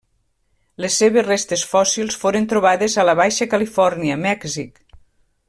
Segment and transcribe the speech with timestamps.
[0.85, 4.83] Les seves restes fòssils foren trobades a la Baixa Califòrnia, Mèxic.